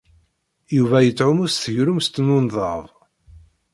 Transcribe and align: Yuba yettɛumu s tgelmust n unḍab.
Yuba 0.75 0.97
yettɛumu 1.05 1.45
s 1.49 1.55
tgelmust 1.63 2.15
n 2.19 2.33
unḍab. 2.37 2.85